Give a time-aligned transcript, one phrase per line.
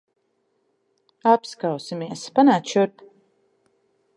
[1.33, 2.25] Apskausimies.
[2.39, 3.05] Panāc šurp.